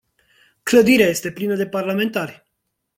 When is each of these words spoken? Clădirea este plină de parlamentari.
Clădirea 0.63 1.07
este 1.07 1.31
plină 1.31 1.55
de 1.55 1.67
parlamentari. 1.67 2.43